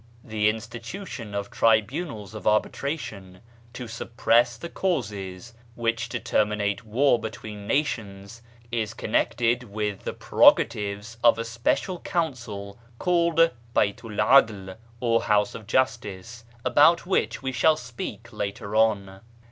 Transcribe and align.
The 0.23 0.49
institution 0.49 1.35
of 1.35 1.51
tribunals 1.51 2.33
of 2.33 2.45
arbitra 2.47 2.97
tion 2.97 3.41
to 3.73 3.87
suppress 3.87 4.57
the 4.57 4.67
causes 4.67 5.53
which 5.75 6.09
deter 6.09 6.43
minate 6.43 6.81
war 6.81 7.19
between 7.19 7.67
nations, 7.67 8.41
is 8.71 8.95
con 8.95 9.11
nected 9.11 9.65
with 9.65 10.03
the 10.03 10.13
prerogatives 10.13 11.17
of 11.23 11.37
a 11.37 11.45
special 11.45 11.99
Council 11.99 12.79
called 12.97 13.51
Baitu'l 13.75 14.19
'AdI, 14.19 14.73
or 14.99 15.21
House 15.21 15.53
of 15.53 15.67
Justice, 15.67 16.45
about 16.65 17.05
which 17.05 17.43
we 17.43 17.51
shall 17.51 17.77
speak 17.77 18.33
later 18.33 18.75
on. 18.75 19.21